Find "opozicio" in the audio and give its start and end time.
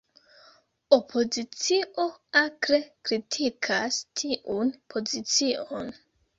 0.95-2.07